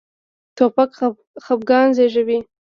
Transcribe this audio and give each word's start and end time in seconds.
توپک 0.57 0.89
خپګان 1.45 1.87
زېږوي. 1.97 2.37